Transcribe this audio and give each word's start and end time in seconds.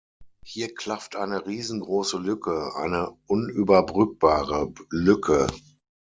Hier 0.43 0.73
klafft 0.73 1.15
eine 1.15 1.45
riesengroße 1.45 2.17
Lücke, 2.17 2.75
eine 2.75 3.15
unüberbrückbare 3.27 4.73
Lücke. 4.89 5.45